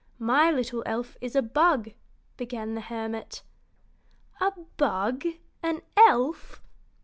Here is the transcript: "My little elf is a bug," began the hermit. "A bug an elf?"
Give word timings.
"My 0.17 0.49
little 0.49 0.81
elf 0.87 1.15
is 1.21 1.35
a 1.35 1.43
bug," 1.43 1.91
began 2.35 2.73
the 2.73 2.81
hermit. 2.81 3.43
"A 4.39 4.49
bug 4.75 5.27
an 5.61 5.81
elf?" 5.95 6.59